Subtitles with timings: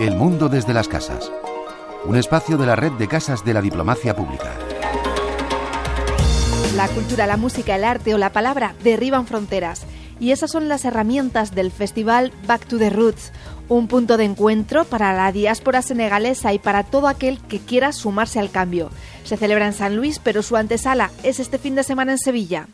[0.00, 1.30] El mundo desde las casas.
[2.04, 4.50] Un espacio de la red de casas de la diplomacia pública.
[6.74, 9.86] La cultura, la música, el arte o la palabra derriban fronteras.
[10.18, 13.30] Y esas son las herramientas del festival Back to the Roots,
[13.68, 18.40] un punto de encuentro para la diáspora senegalesa y para todo aquel que quiera sumarse
[18.40, 18.90] al cambio.
[19.22, 22.66] Se celebra en San Luis, pero su antesala es este fin de semana en Sevilla.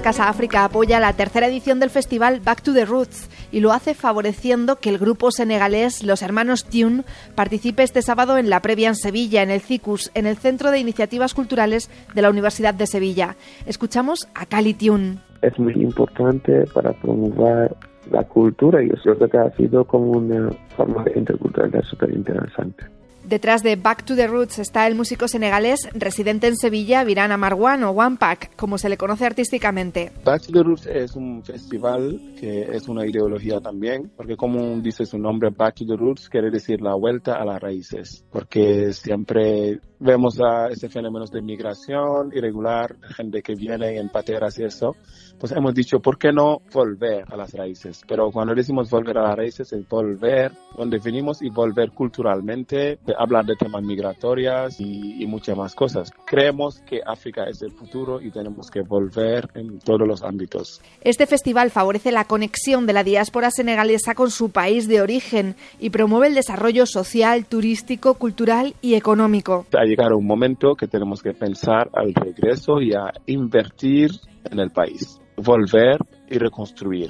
[0.00, 3.94] Casa África apoya la tercera edición del festival Back to the Roots y lo hace
[3.94, 8.94] favoreciendo que el grupo senegalés Los Hermanos Tune participe este sábado en la previa en
[8.94, 13.36] Sevilla, en el CICUS, en el Centro de Iniciativas Culturales de la Universidad de Sevilla.
[13.66, 15.18] Escuchamos a Cali Tune.
[15.42, 17.76] Es muy importante para promover
[18.10, 22.84] la cultura y yo creo que ha sido como una forma de interculturalidad súper interesante.
[23.30, 27.84] Detrás de Back to the Roots está el músico senegalés residente en Sevilla, Virana Marwan
[27.84, 30.10] o One Pack, como se le conoce artísticamente.
[30.24, 35.06] Back to the Roots es un festival que es una ideología también, porque como dice
[35.06, 39.78] su nombre, Back to the Roots quiere decir la vuelta a las raíces, porque siempre
[40.00, 44.96] vemos a ese fenómeno de migración irregular, gente que viene en pateras y eso,
[45.38, 48.02] pues hemos dicho, ¿por qué no volver a las raíces?
[48.06, 53.44] Pero cuando decimos volver a las raíces, es volver donde venimos y volver culturalmente, hablar
[53.44, 56.10] de temas migratorios y, y muchas más cosas.
[56.26, 60.80] Creemos que África es el futuro y tenemos que volver en todos los ámbitos.
[61.02, 65.90] Este festival favorece la conexión de la diáspora senegalesa con su país de origen y
[65.90, 69.66] promueve el desarrollo social, turístico, cultural y económico.
[69.90, 74.10] Llegado un momento que tenemos que pensar al regreso y a invertir
[74.50, 77.08] en el país volver y reconstruir.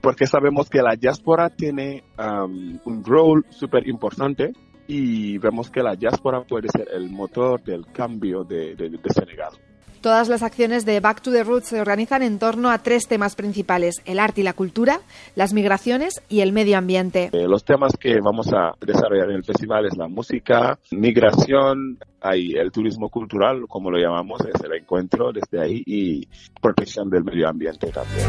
[0.00, 4.52] Porque sabemos que la diáspora tiene um, un rol súper importante
[4.86, 9.52] y vemos que la diáspora puede ser el motor del cambio de, de, de Senegal.
[10.00, 13.34] Todas las acciones de Back to the Roots se organizan en torno a tres temas
[13.34, 15.00] principales, el arte y la cultura,
[15.34, 17.30] las migraciones y el medio ambiente.
[17.32, 22.52] Eh, los temas que vamos a desarrollar en el festival es la música, migración, hay
[22.52, 26.28] el turismo cultural, como lo llamamos, es el encuentro desde ahí y
[26.60, 28.26] protección del medio ambiente también.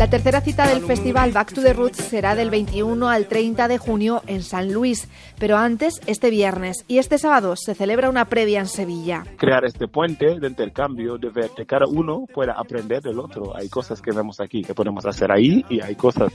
[0.00, 3.76] La tercera cita del festival Back to the Roots será del 21 al 30 de
[3.76, 8.60] junio en San Luis, pero antes este viernes y este sábado se celebra una previa
[8.60, 9.24] en Sevilla.
[9.36, 13.54] Crear este puente de intercambio, de ver que cada uno pueda aprender del otro.
[13.54, 16.32] Hay cosas que vemos aquí que podemos hacer ahí y hay cosas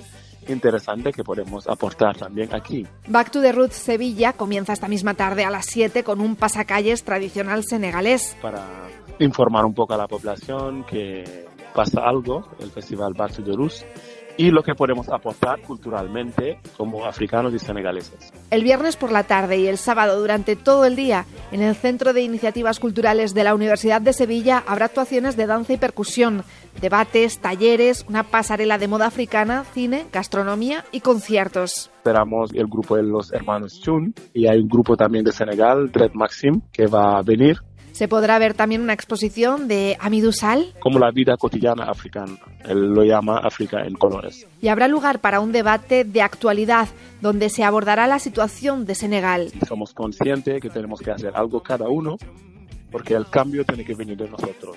[0.47, 2.85] interesantes que podemos aportar también aquí.
[3.07, 7.03] Back to the Roots Sevilla comienza esta misma tarde a las 7 con un pasacalles
[7.03, 8.37] tradicional senegalés.
[8.43, 8.63] Para
[9.17, 13.85] informar un poco a la población que pasa algo, el festival Back to the Roots,
[14.37, 18.33] y lo que podemos aportar culturalmente como africanos y senegaleses.
[18.51, 22.13] El viernes por la tarde y el sábado durante todo el día, en el Centro
[22.13, 26.43] de Iniciativas Culturales de la Universidad de Sevilla habrá actuaciones de danza y percusión,
[26.81, 31.91] debates, talleres, una pasarela de moda africana, cine, gastronomía y conciertos.
[31.97, 36.11] Esperamos el grupo de los hermanos Chun y hay un grupo también de Senegal, Dred
[36.13, 37.57] Maxim, que va a venir
[37.95, 40.73] se podrá ver también una exposición de Amidou Sal.
[40.81, 42.37] Como la vida cotidiana africana.
[42.65, 44.45] Él lo llama África en colores.
[44.61, 46.89] Y habrá lugar para un debate de actualidad
[47.21, 49.49] donde se abordará la situación de Senegal.
[49.65, 52.17] Somos conscientes que tenemos que hacer algo cada uno
[52.91, 54.75] porque el cambio tiene que venir de nosotros.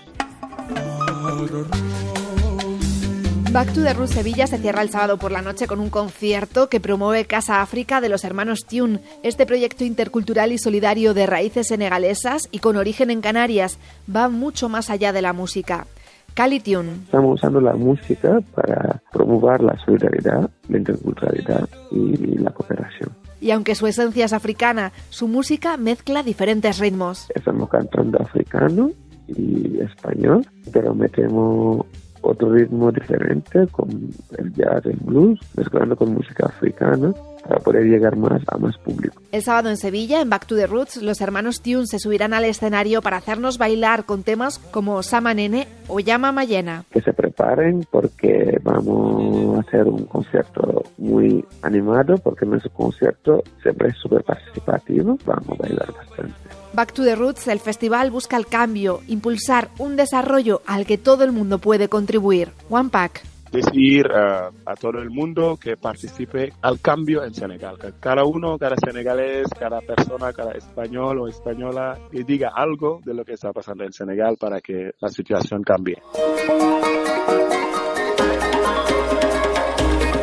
[3.53, 6.69] Back to the Roots Sevilla se cierra el sábado por la noche con un concierto
[6.69, 11.69] que promueve Casa África de los hermanos Tune, este proyecto intercultural y solidario de raíces
[11.69, 13.79] senegalesas y con origen en Canarias.
[14.15, 15.87] Va mucho más allá de la música.
[16.35, 16.93] Cali Tune.
[17.05, 23.17] Estamos usando la música para promover la solidaridad, la interculturalidad y la cooperación.
[23.41, 27.29] Y aunque su esencia es africana, su música mezcla diferentes ritmos.
[27.35, 28.91] Estamos cantando africano
[29.27, 31.87] y español, pero metemos
[32.23, 33.89] otro ritmo diferente con
[34.37, 37.13] el jazz, el blues, mezclando con música africana
[37.49, 39.23] para poder llegar más a más público.
[39.33, 42.45] El sábado en Sevilla, en Back to the Roots, los hermanos Tune se subirán al
[42.45, 46.85] escenario para hacernos bailar con temas como Sama Nene o Llama Mayena.
[46.91, 53.89] Que se preparen porque vamos a hacer un concierto muy animado porque nuestro concierto siempre
[53.89, 55.19] es súper participativo.
[55.25, 56.58] Vamos a bailar bastante.
[56.73, 61.25] Back to the Roots, el festival busca el cambio, impulsar un desarrollo al que todo
[61.25, 62.51] el mundo puede contribuir.
[62.69, 63.23] One Pack.
[63.51, 67.79] Decir uh, a todo el mundo que participe al cambio en Senegal.
[67.79, 73.15] Que cada uno, cada senegalés, cada persona, cada español o española, que diga algo de
[73.15, 75.97] lo que está pasando en Senegal para que la situación cambie.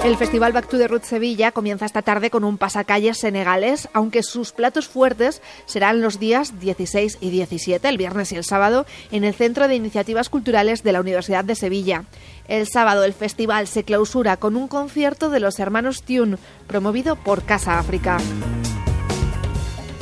[0.06, 4.22] El Festival Back to the Roots Sevilla comienza esta tarde con un pasacalles senegalés, aunque
[4.22, 9.24] sus platos fuertes serán los días 16 y 17, el viernes y el sábado, en
[9.24, 12.04] el Centro de Iniciativas Culturales de la Universidad de Sevilla.
[12.48, 16.38] El sábado el festival se clausura con un concierto de los hermanos Tune,
[16.68, 18.19] promovido por Casa África.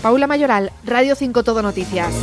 [0.02, 2.14] Paula Mayoral, Radio 5 Todo Noticias.